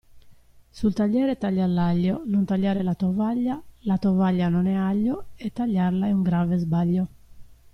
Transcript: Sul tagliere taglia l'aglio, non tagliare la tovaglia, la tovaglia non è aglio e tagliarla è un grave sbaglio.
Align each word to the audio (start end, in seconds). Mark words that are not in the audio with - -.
Sul 0.71 0.95
tagliere 0.95 1.35
taglia 1.37 1.67
l'aglio, 1.67 2.23
non 2.25 2.43
tagliare 2.43 2.81
la 2.81 2.95
tovaglia, 2.95 3.61
la 3.81 3.99
tovaglia 3.99 4.49
non 4.49 4.65
è 4.65 4.73
aglio 4.73 5.25
e 5.35 5.53
tagliarla 5.53 6.07
è 6.07 6.11
un 6.11 6.23
grave 6.23 6.57
sbaglio. 6.57 7.07